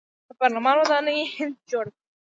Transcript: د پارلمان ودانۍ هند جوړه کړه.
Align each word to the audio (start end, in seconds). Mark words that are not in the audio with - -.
د 0.27 0.29
پارلمان 0.39 0.75
ودانۍ 0.79 1.19
هند 1.35 1.55
جوړه 1.69 1.91
کړه. 1.95 2.01